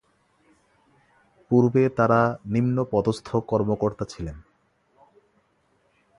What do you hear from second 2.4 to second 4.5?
নিম্ন পদস্থ কর্মকর্তা ছিলেন।